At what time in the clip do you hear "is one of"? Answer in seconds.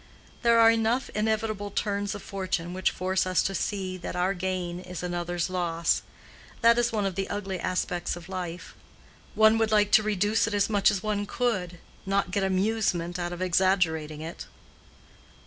6.79-7.13